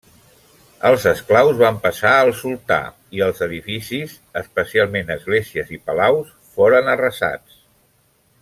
[0.87, 2.79] Els esclaus van passar al sultà
[3.17, 7.63] i els edificis, especialment esglésies i palaus, foren arrasats.